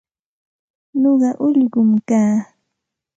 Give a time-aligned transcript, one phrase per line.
[1.01, 2.33] Nuqa ullqum kaa.